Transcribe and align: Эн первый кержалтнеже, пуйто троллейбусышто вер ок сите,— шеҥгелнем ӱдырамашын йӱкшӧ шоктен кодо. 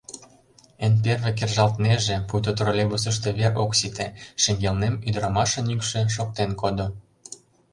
Эн 0.85 0.93
первый 1.03 1.33
кержалтнеже, 1.39 2.15
пуйто 2.27 2.51
троллейбусышто 2.57 3.29
вер 3.39 3.51
ок 3.63 3.71
сите,— 3.79 4.07
шеҥгелнем 4.41 4.95
ӱдырамашын 5.07 5.65
йӱкшӧ 5.71 6.01
шоктен 6.15 6.49
кодо. 6.61 6.87